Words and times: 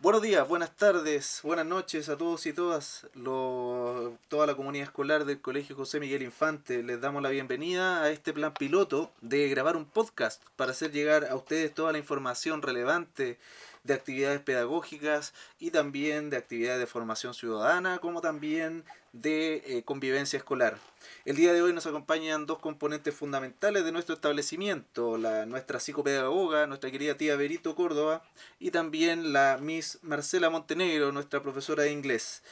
Buenos 0.00 0.22
días, 0.22 0.46
buenas 0.46 0.76
tardes, 0.76 1.40
buenas 1.42 1.66
noches 1.66 2.08
a 2.08 2.16
todos 2.16 2.46
y 2.46 2.52
todas, 2.52 3.08
lo, 3.14 4.16
toda 4.28 4.46
la 4.46 4.54
comunidad 4.54 4.84
escolar 4.84 5.24
del 5.24 5.40
Colegio 5.40 5.74
José 5.74 5.98
Miguel 5.98 6.22
Infante. 6.22 6.84
Les 6.84 7.00
damos 7.00 7.20
la 7.20 7.30
bienvenida 7.30 8.04
a 8.04 8.10
este 8.10 8.32
plan 8.32 8.54
piloto 8.54 9.10
de 9.22 9.48
grabar 9.48 9.76
un 9.76 9.86
podcast 9.86 10.40
para 10.54 10.70
hacer 10.70 10.92
llegar 10.92 11.24
a 11.24 11.34
ustedes 11.34 11.74
toda 11.74 11.90
la 11.90 11.98
información 11.98 12.62
relevante 12.62 13.38
de 13.84 13.94
actividades 13.94 14.40
pedagógicas 14.40 15.34
y 15.58 15.70
también 15.70 16.30
de 16.30 16.36
actividades 16.36 16.80
de 16.80 16.86
formación 16.86 17.34
ciudadana, 17.34 17.98
como 17.98 18.20
también 18.20 18.84
de 19.12 19.62
eh, 19.66 19.82
convivencia 19.84 20.36
escolar. 20.36 20.78
El 21.24 21.36
día 21.36 21.52
de 21.52 21.62
hoy 21.62 21.72
nos 21.72 21.86
acompañan 21.86 22.46
dos 22.46 22.58
componentes 22.58 23.14
fundamentales 23.14 23.84
de 23.84 23.92
nuestro 23.92 24.14
establecimiento, 24.14 25.16
la, 25.18 25.46
nuestra 25.46 25.80
psicopedagoga, 25.80 26.66
nuestra 26.66 26.90
querida 26.90 27.16
tía 27.16 27.36
Berito 27.36 27.74
Córdoba, 27.74 28.22
y 28.58 28.70
también 28.70 29.32
la 29.32 29.58
Miss 29.60 29.98
Marcela 30.02 30.50
Montenegro, 30.50 31.12
nuestra 31.12 31.42
profesora 31.42 31.84
de 31.84 31.92
inglés. 31.92 32.42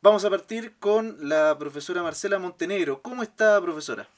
Vamos 0.00 0.24
a 0.24 0.30
partir 0.30 0.78
con 0.78 1.28
la 1.28 1.58
profesora 1.58 2.02
Marcela 2.02 2.38
Montenegro. 2.38 3.02
¿Cómo 3.02 3.22
está, 3.22 3.60
profesora? 3.60 4.08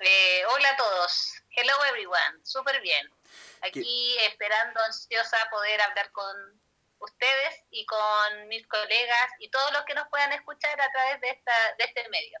Eh, 0.00 0.42
hola 0.54 0.68
a 0.70 0.76
todos. 0.76 1.34
Hello 1.54 1.72
everyone. 1.90 2.40
Súper 2.44 2.80
bien. 2.80 3.17
Aquí 3.62 4.16
esperando 4.20 4.80
ansiosa 4.80 5.36
poder 5.50 5.80
hablar 5.82 6.10
con 6.12 6.60
ustedes 7.00 7.64
y 7.70 7.86
con 7.86 8.48
mis 8.48 8.66
colegas 8.66 9.30
y 9.38 9.50
todos 9.50 9.72
los 9.72 9.84
que 9.84 9.94
nos 9.94 10.08
puedan 10.08 10.32
escuchar 10.32 10.80
a 10.80 10.90
través 10.90 11.20
de, 11.20 11.30
esta, 11.30 11.74
de 11.78 11.84
este 11.84 12.08
medio. 12.08 12.38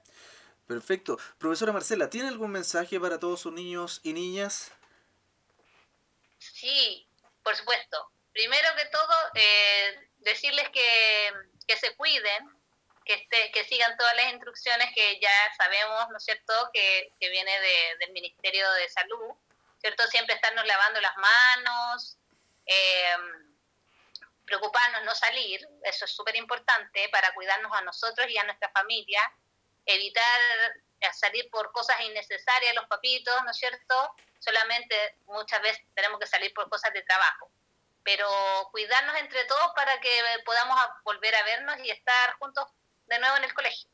Perfecto. 0.66 1.18
Profesora 1.38 1.72
Marcela, 1.72 2.10
¿tiene 2.10 2.28
algún 2.28 2.50
mensaje 2.50 3.00
para 3.00 3.18
todos 3.18 3.40
sus 3.40 3.52
niños 3.52 4.00
y 4.02 4.12
niñas? 4.12 4.70
Sí, 6.38 7.08
por 7.42 7.56
supuesto. 7.56 8.10
Primero 8.32 8.68
que 8.76 8.84
todo, 8.86 9.14
eh, 9.34 10.10
decirles 10.18 10.68
que, 10.70 11.32
que, 11.66 11.76
se 11.76 11.96
cuiden, 11.96 12.50
que, 13.04 13.14
esté, 13.14 13.50
que 13.52 13.64
sigan 13.64 13.96
todas 13.96 14.14
las 14.16 14.32
instrucciones 14.32 14.88
que 14.94 15.18
ya 15.20 15.54
sabemos, 15.56 16.08
¿no 16.10 16.18
es 16.18 16.24
cierto?, 16.24 16.52
que, 16.72 17.12
que 17.18 17.30
viene 17.30 17.50
de, 17.60 17.96
del 18.00 18.12
Ministerio 18.12 18.70
de 18.72 18.88
Salud, 18.90 19.34
¿cierto? 19.80 20.06
Siempre 20.08 20.34
estarnos 20.34 20.66
lavando 20.66 21.00
las 21.00 21.16
manos, 21.16 22.18
eh, 22.66 23.16
preocuparnos, 24.44 25.04
no 25.04 25.14
salir, 25.14 25.60
eso 25.84 26.04
es 26.04 26.10
súper 26.10 26.36
importante 26.36 27.08
para 27.10 27.32
cuidarnos 27.34 27.72
a 27.72 27.82
nosotros 27.82 28.26
y 28.28 28.38
a 28.38 28.44
nuestra 28.44 28.70
familia, 28.70 29.20
evitar 29.84 30.40
eh, 31.00 31.06
salir 31.12 31.48
por 31.50 31.70
cosas 31.72 32.00
innecesarias, 32.00 32.74
los 32.74 32.86
papitos, 32.86 33.34
¿no 33.44 33.50
es 33.50 33.56
cierto? 33.56 34.14
Solamente 34.38 35.16
muchas 35.26 35.60
veces 35.62 35.84
tenemos 35.94 36.18
que 36.18 36.26
salir 36.26 36.52
por 36.54 36.68
cosas 36.68 36.92
de 36.92 37.02
trabajo, 37.02 37.50
pero 38.02 38.28
cuidarnos 38.70 39.16
entre 39.16 39.44
todos 39.44 39.72
para 39.74 40.00
que 40.00 40.10
podamos 40.44 40.78
volver 41.04 41.34
a 41.34 41.42
vernos 41.44 41.78
y 41.84 41.90
estar 41.90 42.34
juntos 42.38 42.66
de 43.06 43.18
nuevo 43.18 43.36
en 43.36 43.44
el 43.44 43.54
colegio. 43.54 43.90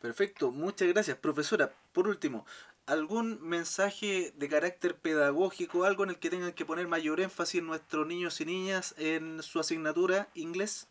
Perfecto, 0.00 0.52
muchas 0.52 0.88
gracias. 0.88 1.16
Profesora, 1.18 1.72
por 1.92 2.06
último, 2.06 2.46
¿algún 2.88 3.40
mensaje 3.42 4.32
de 4.34 4.48
carácter 4.48 4.98
pedagógico, 4.98 5.84
algo 5.84 6.04
en 6.04 6.10
el 6.10 6.18
que 6.18 6.30
tengan 6.30 6.54
que 6.54 6.64
poner 6.64 6.88
mayor 6.88 7.20
énfasis 7.20 7.62
nuestros 7.62 8.06
niños 8.06 8.40
y 8.40 8.46
niñas 8.46 8.94
en 8.96 9.42
su 9.42 9.60
asignatura 9.60 10.28
inglés? 10.34 10.88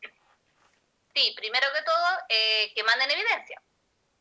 Sí, 1.15 1.33
primero 1.35 1.67
que 1.73 1.81
todo, 1.81 2.07
eh, 2.29 2.71
que 2.75 2.83
manden 2.83 3.09
evidencia, 3.09 3.61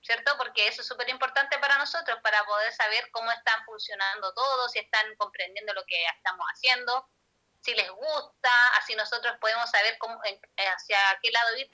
¿cierto? 0.00 0.32
Porque 0.38 0.66
eso 0.66 0.80
es 0.80 0.88
súper 0.88 1.08
importante 1.10 1.58
para 1.58 1.76
nosotros, 1.76 2.18
para 2.22 2.42
poder 2.46 2.72
saber 2.72 3.10
cómo 3.10 3.30
están 3.30 3.62
funcionando 3.66 4.32
todos, 4.32 4.72
si 4.72 4.78
están 4.78 5.14
comprendiendo 5.16 5.74
lo 5.74 5.84
que 5.84 6.02
estamos 6.16 6.46
haciendo, 6.54 7.06
si 7.60 7.74
les 7.74 7.90
gusta, 7.90 8.68
así 8.78 8.94
nosotros 8.94 9.36
podemos 9.38 9.70
saber 9.70 9.98
cómo, 9.98 10.18
hacia 10.22 10.98
qué 11.22 11.30
lado 11.30 11.56
ir 11.58 11.68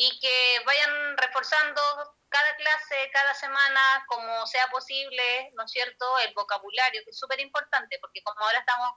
Y 0.00 0.20
que 0.20 0.60
vayan 0.64 1.16
reforzando 1.16 1.82
cada 2.28 2.54
clase, 2.54 3.10
cada 3.12 3.34
semana, 3.34 4.04
como 4.06 4.46
sea 4.46 4.68
posible, 4.68 5.50
¿no 5.54 5.64
es 5.64 5.72
cierto? 5.72 6.18
El 6.20 6.32
vocabulario, 6.34 7.02
que 7.02 7.10
es 7.10 7.18
súper 7.18 7.40
importante, 7.40 7.98
porque 8.00 8.22
como 8.22 8.38
ahora 8.44 8.60
estamos, 8.60 8.90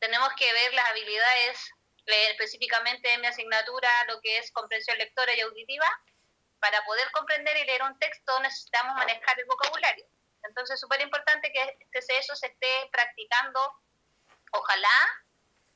tenemos 0.00 0.28
que 0.34 0.52
ver 0.52 0.74
las 0.74 0.90
habilidades, 0.90 1.70
específicamente 2.04 3.10
en 3.14 3.22
mi 3.22 3.28
asignatura, 3.28 3.88
lo 4.08 4.20
que 4.20 4.36
es 4.36 4.52
comprensión 4.52 4.98
lectora 4.98 5.34
y 5.34 5.40
auditiva, 5.40 5.88
para 6.60 6.84
poder 6.84 7.10
comprender 7.12 7.56
y 7.56 7.64
leer 7.64 7.82
un 7.82 7.98
texto 7.98 8.38
necesitamos 8.40 8.94
manejar 8.96 9.38
el 9.38 9.46
vocabulario. 9.46 10.04
Entonces 10.44 10.74
es 10.74 10.80
súper 10.80 11.00
importante 11.00 11.50
que 11.52 11.78
este, 11.90 12.18
eso 12.18 12.36
se 12.36 12.48
esté 12.48 12.88
practicando, 12.92 13.80
ojalá, 14.52 15.24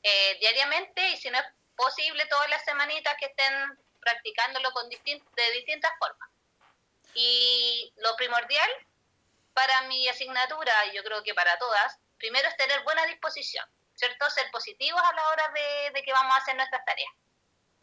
eh, 0.03 0.37
diariamente, 0.39 1.09
y 1.09 1.17
si 1.17 1.29
no 1.29 1.39
es 1.39 1.45
posible, 1.75 2.25
todas 2.27 2.49
las 2.49 2.63
semanitas 2.65 3.15
que 3.19 3.25
estén 3.25 3.79
practicándolo 4.07 4.71
con 4.71 4.87
de 4.89 5.51
distintas 5.51 5.91
formas. 5.99 6.29
Y 7.13 7.91
lo 7.97 8.15
primordial 8.15 8.69
para 9.53 9.81
mi 9.83 10.07
asignatura, 10.07 10.85
y 10.85 10.95
yo 10.95 11.03
creo 11.03 11.23
que 11.23 11.33
para 11.33 11.57
todas, 11.57 11.99
primero 12.17 12.47
es 12.47 12.55
tener 12.55 12.83
buena 12.83 13.05
disposición, 13.05 13.65
¿cierto? 13.95 14.29
Ser 14.29 14.49
positivos 14.51 15.01
a 15.01 15.13
la 15.13 15.29
hora 15.29 15.51
de, 15.93 16.03
que 16.03 16.13
vamos 16.13 16.35
a 16.35 16.39
hacer 16.39 16.55
nuestras 16.55 16.85
tareas. 16.85 17.11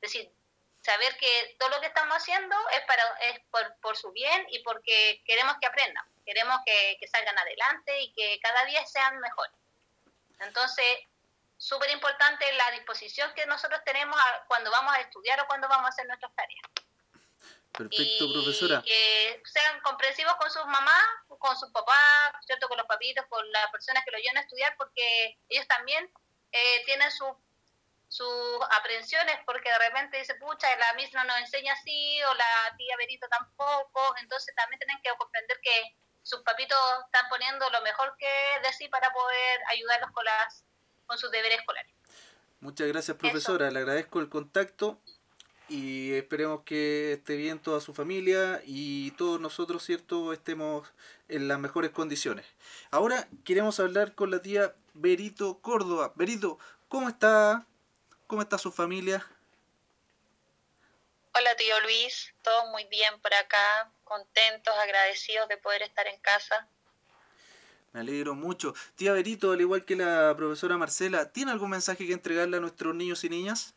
Es 0.01 0.13
decir, 0.13 0.33
saber 0.81 1.15
que 1.19 1.57
todo 1.59 1.69
lo 1.71 1.81
que 1.81 1.89
estamos 1.89 2.17
haciendo 2.17 2.57
es, 2.71 2.81
para, 2.83 3.05
es 3.21 3.41
por, 3.81 3.97
su 3.97 4.11
bien 4.13 4.47
y 4.51 4.61
porque 4.61 5.23
queremos 5.27 5.57
que 5.61 5.67
aprendan, 5.67 6.07
queremos 6.25 6.59
que, 6.65 6.97
que 7.01 7.09
salgan 7.09 7.39
adelante 7.39 8.01
y 8.01 8.13
que 8.15 8.41
cada 8.41 8.65
día 8.65 8.87
sean 8.87 9.19
mejores. 9.19 9.57
Entonces, 10.41 11.01
súper 11.65 11.91
importante 11.91 12.45
la 12.53 12.71
disposición 12.73 13.33
que 13.35 13.47
nosotros 13.47 13.81
tenemos 13.87 14.21
cuando 14.49 14.71
vamos 14.71 14.95
a 14.95 15.01
estudiar 15.01 15.41
o 15.41 15.47
cuando 15.47 15.67
vamos 15.67 15.87
a 15.87 15.89
hacer 15.89 16.07
nuestras 16.07 16.31
tareas. 16.35 16.63
Perfecto, 17.73 18.31
profesora. 18.33 18.83
Que 18.85 19.43
sean 19.47 19.81
comprensivos 19.81 20.35
con 20.37 20.51
sus 20.51 20.65
mamás, 20.67 21.05
con 21.27 21.57
sus 21.57 21.71
papás, 21.71 22.35
¿cierto? 22.47 22.69
con 22.69 22.77
los 22.77 22.87
papitos, 22.87 23.25
con 23.31 23.51
las 23.51 23.71
personas 23.71 24.05
que 24.05 24.11
lo 24.11 24.19
llevan 24.19 24.37
a 24.37 24.41
estudiar, 24.41 24.75
porque 24.77 25.39
ellos 25.49 25.67
también 25.67 26.09
eh, 26.53 26.83
tienen 26.85 27.11
sus 27.11 28.61
aprensiones, 28.71 29.39
porque 29.47 29.71
de 29.71 29.79
repente 29.79 30.19
dice, 30.19 30.35
pucha, 30.35 30.77
la 30.77 30.93
misma 30.93 31.25
no 31.25 31.33
nos 31.33 31.41
enseña 31.41 31.73
así, 31.73 32.23
o 32.25 32.35
la 32.35 32.77
tía 32.77 32.97
Benito 32.99 33.27
tampoco, 33.29 34.15
entonces 34.21 34.55
también 34.55 34.79
tienen 34.81 35.01
que 35.03 35.11
comprender 35.17 35.59
que 35.63 35.97
sus 36.23 36.43
papitos 36.43 36.79
están 37.07 37.29
poniendo 37.31 37.69
lo 37.71 37.81
mejor 37.81 38.15
que 38.19 38.61
de 38.63 38.73
sí 38.75 38.87
para 38.89 39.11
poder 39.13 39.61
ayudarlos 39.69 40.11
con, 40.13 40.25
las, 40.25 40.65
con 41.07 41.19
sus 41.19 41.31
deberes 41.31 41.59
escolares. 41.59 41.93
Muchas 42.61 42.89
gracias, 42.89 43.17
profesora. 43.17 43.71
Le 43.71 43.79
agradezco 43.81 44.21
el 44.21 44.29
contacto 44.29 44.99
y 45.69 46.13
esperemos 46.15 46.63
que 46.65 47.15
esté 47.15 47.37
bien 47.37 47.59
toda 47.59 47.81
su 47.81 47.95
familia 47.95 48.63
y 48.65 49.11
todos 49.13 49.41
nosotros, 49.41 49.83
¿cierto?, 49.83 50.33
estemos 50.33 50.91
en 51.29 51.49
las 51.49 51.59
mejores 51.59 51.91
condiciones. 51.91 52.47
Ahora 52.91 53.29
queremos 53.45 53.81
hablar 53.81 54.15
con 54.15 54.31
la 54.31 54.41
tía 54.43 54.75
Berito 54.95 55.61
Córdoba. 55.61 56.13
Berito, 56.17 56.59
¿cómo 56.89 57.09
está? 57.09 57.67
¿Cómo 58.27 58.43
está 58.43 58.59
su 58.59 58.73
familia? 58.73 59.27
Hola 61.37 61.57
tío 61.57 61.81
Luis, 61.81 62.33
todo 62.43 62.71
muy 62.71 62.85
bien 62.85 63.21
por 63.21 63.35
acá, 63.35 63.91
contentos, 64.05 64.73
agradecidos 64.79 65.49
de 65.49 65.57
poder 65.57 65.83
estar 65.83 66.07
en 66.07 66.19
casa. 66.21 66.69
Me 67.95 68.01
alegro 68.01 68.35
mucho. 68.35 68.75
Tía 68.97 69.13
Berito, 69.13 69.53
al 69.53 69.61
igual 69.61 69.85
que 69.85 69.95
la 69.95 70.35
profesora 70.37 70.77
Marcela, 70.77 71.31
¿tiene 71.31 71.53
algún 71.53 71.71
mensaje 71.71 72.05
que 72.05 72.13
entregarle 72.13 72.57
a 72.57 72.61
nuestros 72.61 72.93
niños 72.93 73.23
y 73.23 73.29
niñas? 73.29 73.73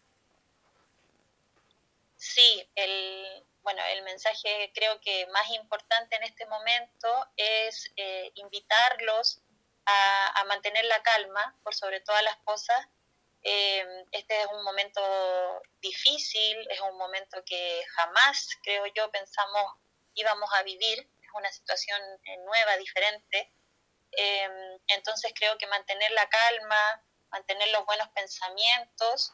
Sí, 2.15 2.67
el, 2.73 3.45
bueno, 3.61 3.79
el 3.91 4.01
mensaje 4.01 4.71
creo 4.73 4.99
que 5.01 5.27
más 5.27 5.47
importante 5.51 6.15
en 6.15 6.23
este 6.23 6.47
momento 6.47 7.27
es 7.35 7.91
eh, 7.95 8.31
invitarlos 8.33 9.39
a, 9.85 10.43
mantener 10.47 10.85
la 10.85 11.03
calma 11.03 11.55
por 11.63 11.75
sobre 11.75 11.99
todas 11.99 12.23
las 12.23 12.37
cosas. 12.37 12.87
Em, 13.43 14.03
este 14.11 14.41
es 14.41 14.47
un 14.51 14.63
momento 14.63 14.99
difícil, 15.79 16.57
es 16.71 16.81
un 16.81 16.97
momento 16.97 17.43
que 17.45 17.83
jamás, 17.95 18.49
creo 18.63 18.87
yo, 18.95 19.11
pensamos 19.11 19.75
íbamos 20.15 20.49
a 20.55 20.63
vivir. 20.63 21.07
Es 21.21 21.29
una 21.35 21.51
situación 21.51 22.01
eh, 22.23 22.37
nueva, 22.45 22.77
diferente. 22.77 23.51
Em, 24.11 24.79
entonces 24.87 25.31
creo 25.35 25.57
que 25.57 25.67
mantener 25.67 26.11
la 26.11 26.27
calma, 26.29 27.03
mantener 27.29 27.69
los 27.69 27.85
buenos 27.85 28.07
pensamientos 28.09 29.33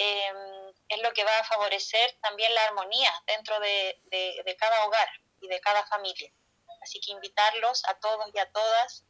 Em, 0.00 0.72
es 0.88 1.02
lo 1.02 1.12
que 1.12 1.24
va 1.24 1.38
a 1.40 1.44
favorecer 1.44 2.16
también 2.22 2.54
la 2.54 2.62
armonía 2.66 3.12
dentro 3.26 3.58
de, 3.58 4.56
cada 4.56 4.86
hogar 4.86 5.08
y 5.40 5.48
de 5.48 5.60
cada 5.60 5.84
familia. 5.86 6.32
Así 6.80 7.00
que 7.00 7.10
invitarlos 7.10 7.84
a 7.84 7.94
todos 7.94 8.30
y 8.32 8.38
a 8.38 8.48
todas 8.52 9.04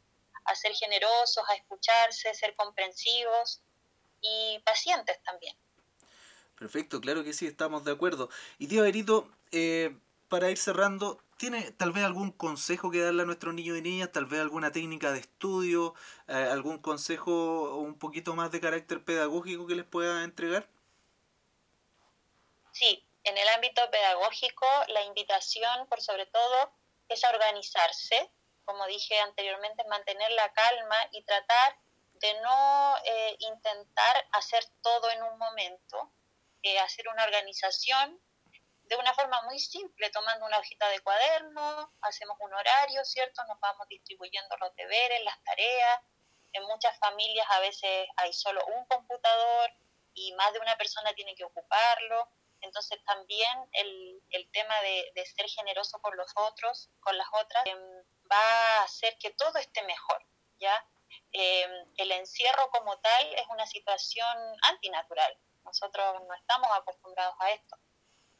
a 0.45 0.55
ser 0.55 0.73
generosos, 0.73 1.43
a 1.47 1.53
escucharse, 1.53 2.33
ser 2.33 2.55
comprensivos 2.55 3.61
y 4.19 4.59
pacientes 4.65 5.21
también. 5.23 5.55
Perfecto, 6.57 6.99
claro 6.99 7.23
que 7.23 7.33
sí, 7.33 7.45
estamos 7.45 7.85
de 7.85 7.91
acuerdo. 7.91 8.29
Y 8.57 8.67
tío 8.67 8.81
Berito, 8.81 9.29
eh, 9.51 9.95
para 10.27 10.49
ir 10.49 10.57
cerrando, 10.57 11.21
¿Tiene 11.39 11.71
tal 11.71 11.93
vez 11.93 12.03
algún 12.03 12.33
consejo 12.33 12.91
que 12.91 12.99
darle 12.99 13.23
a 13.23 13.25
nuestros 13.25 13.53
niños 13.53 13.77
y 13.77 13.81
niñas? 13.81 14.11
¿Tal 14.11 14.25
vez 14.25 14.41
alguna 14.41 14.73
técnica 14.73 15.13
de 15.13 15.19
estudio? 15.19 15.95
Eh, 16.27 16.33
¿Algún 16.33 16.79
consejo 16.79 17.77
un 17.77 17.97
poquito 17.97 18.35
más 18.35 18.51
de 18.51 18.59
carácter 18.59 19.05
pedagógico 19.05 19.65
que 19.65 19.75
les 19.75 19.85
pueda 19.85 20.25
entregar? 20.25 20.67
Sí, 22.73 23.07
en 23.23 23.37
el 23.37 23.47
ámbito 23.55 23.81
pedagógico 23.89 24.65
la 24.89 25.01
invitación, 25.03 25.87
por 25.87 26.01
sobre 26.01 26.25
todo, 26.25 26.73
es 27.07 27.23
a 27.23 27.29
organizarse, 27.29 28.29
como 28.65 28.85
dije 28.87 29.17
anteriormente, 29.21 29.85
mantener 29.85 30.29
la 30.31 30.51
calma 30.51 30.97
y 31.13 31.23
tratar 31.23 31.77
de 32.15 32.33
no 32.41 32.97
eh, 33.05 33.37
intentar 33.39 34.27
hacer 34.33 34.65
todo 34.81 35.09
en 35.09 35.23
un 35.23 35.37
momento, 35.37 36.11
eh, 36.63 36.77
hacer 36.79 37.07
una 37.07 37.23
organización 37.23 38.19
de 38.89 38.95
una 38.95 39.13
forma 39.13 39.39
muy 39.43 39.59
simple, 39.59 40.09
tomando 40.09 40.47
una 40.47 40.57
hojita 40.57 40.89
de 40.89 40.99
cuaderno, 41.01 41.93
hacemos 42.01 42.35
un 42.39 42.51
horario, 42.51 43.05
¿cierto? 43.05 43.43
Nos 43.47 43.59
vamos 43.59 43.87
distribuyendo 43.87 44.57
los 44.57 44.75
deberes, 44.75 45.23
las 45.23 45.43
tareas. 45.43 46.01
En 46.53 46.63
muchas 46.63 46.97
familias 46.97 47.45
a 47.51 47.59
veces 47.59 48.07
hay 48.17 48.33
solo 48.33 48.65
un 48.65 48.85
computador 48.85 49.71
y 50.15 50.33
más 50.33 50.51
de 50.53 50.59
una 50.59 50.75
persona 50.75 51.13
tiene 51.13 51.35
que 51.35 51.43
ocuparlo. 51.43 52.29
Entonces 52.61 52.99
también 53.05 53.69
el, 53.73 54.23
el 54.31 54.49
tema 54.51 54.81
de, 54.81 55.11
de, 55.13 55.23
ser 55.23 55.47
generoso 55.47 56.01
con 56.01 56.17
los 56.17 56.31
otros, 56.35 56.89
con 56.99 57.15
las 57.15 57.27
otras, 57.33 57.63
em, 57.67 58.03
va 58.29 58.79
a 58.79 58.83
hacer 58.83 59.17
que 59.19 59.29
todo 59.31 59.59
esté 59.59 59.83
mejor, 59.83 60.25
¿ya? 60.59 60.83
Em, 61.31 61.71
el 61.97 62.11
encierro 62.11 62.71
como 62.71 62.97
tal 62.97 63.33
es 63.35 63.45
una 63.49 63.67
situación 63.67 64.35
antinatural. 64.63 65.37
Nosotros 65.63 66.23
no 66.27 66.33
estamos 66.33 66.69
acostumbrados 66.73 67.35
a 67.39 67.51
esto. 67.51 67.77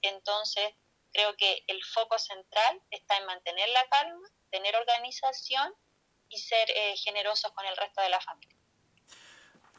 Entonces, 0.01 0.73
creo 1.13 1.35
que 1.35 1.63
el 1.67 1.83
foco 1.83 2.17
central 2.19 2.81
está 2.91 3.17
en 3.17 3.25
mantener 3.25 3.69
la 3.69 3.87
calma, 3.89 4.27
tener 4.51 4.75
organización 4.75 5.73
y 6.29 6.37
ser 6.37 6.69
eh, 6.69 6.95
generosos 6.97 7.51
con 7.53 7.65
el 7.65 7.75
resto 7.75 8.01
de 8.01 8.09
la 8.09 8.21
familia. 8.21 8.59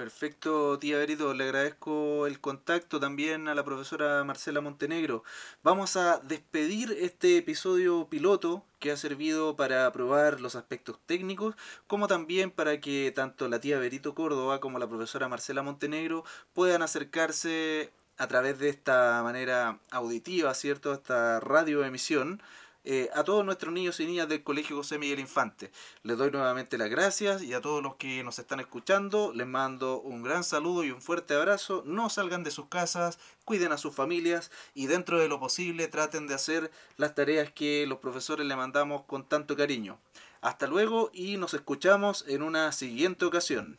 Perfecto, 0.01 0.79
tía 0.79 0.97
Berito, 0.97 1.35
le 1.35 1.45
agradezco 1.45 2.27
el 2.27 2.41
contacto 2.41 2.99
también 2.99 3.49
a 3.49 3.55
la 3.55 3.65
profesora 3.65 4.25
Marcela 4.25 4.63
Montenegro. 4.63 5.25
Vamos 5.63 5.95
a 5.97 6.21
despedir 6.21 6.97
este 6.99 7.37
episodio 7.37 8.09
piloto 8.09 8.65
que 8.79 8.93
ha 8.93 8.97
servido 8.97 9.57
para 9.57 9.93
probar 9.93 10.41
los 10.41 10.55
aspectos 10.55 10.99
técnicos, 11.05 11.55
como 11.87 12.09
también 12.09 12.51
para 12.51 12.81
que 12.81 13.13
tanto 13.15 13.47
la 13.49 13.61
tía 13.61 13.79
Berito 13.79 14.15
Córdoba 14.15 14.59
como 14.59 14.79
la 14.79 14.89
profesora 14.89 15.29
Marcela 15.29 15.63
Montenegro 15.63 16.25
puedan 16.55 16.81
acercarse 16.81 17.93
a 18.21 18.29
través 18.29 18.59
de 18.59 18.69
esta 18.69 19.23
manera 19.23 19.79
auditiva, 19.91 20.53
¿cierto? 20.53 20.93
Esta 20.93 21.41
radioemisión 21.41 22.43
eh, 22.85 23.09
a 23.15 23.25
todos 23.25 23.47
nuestros 23.47 23.73
niños 23.73 23.99
y 23.99 24.05
niñas 24.05 24.29
del 24.29 24.43
Colegio 24.43 24.77
José 24.77 24.99
Miguel 24.99 25.21
Infante. 25.21 25.73
Les 26.03 26.19
doy 26.19 26.31
nuevamente 26.31 26.77
las 26.77 26.91
gracias 26.91 27.43
y 27.43 27.55
a 27.55 27.63
todos 27.63 27.83
los 27.83 27.97
que 27.97 28.23
nos 28.23 28.39
están 28.39 28.61
escuchando 28.61 29.33
les 29.35 29.47
mando 29.47 30.03
un 30.03 30.23
gran 30.23 30.45
saludo 30.45 30.85
y 30.85 30.91
un 30.91 31.01
fuerte 31.01 31.33
abrazo. 31.33 31.83
No 31.87 32.11
salgan 32.11 32.45
de 32.45 32.51
sus 32.51 32.67
casas, 32.67 33.19
cuiden 33.47 33.73
a 33.73 33.79
sus 33.79 33.95
familias 33.95 34.51
y 34.75 34.87
dentro 34.87 35.19
de 35.19 35.29
lo 35.29 35.41
posible 35.41 35.89
traten 35.89 36.27
de 36.27 36.35
hacer 36.35 36.71
las 36.99 37.15
tareas 37.15 37.51
que 37.51 37.87
los 37.87 38.01
profesores 38.01 38.45
le 38.45 38.55
mandamos 38.55 39.03
con 39.05 39.27
tanto 39.27 39.57
cariño. 39.57 39.99
Hasta 40.43 40.67
luego 40.67 41.11
y 41.15 41.39
nos 41.39 41.55
escuchamos 41.55 42.27
en 42.29 42.43
una 42.43 42.71
siguiente 42.73 43.25
ocasión. 43.25 43.79